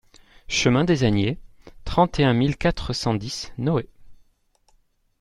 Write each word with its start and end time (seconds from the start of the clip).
Chemin 0.47 0.83
des 0.83 1.03
Agnets, 1.03 1.37
trente 1.85 2.19
et 2.19 2.23
un 2.23 2.33
mille 2.33 2.57
quatre 2.57 2.91
cent 2.91 3.13
dix 3.13 3.53
Noé 3.59 3.87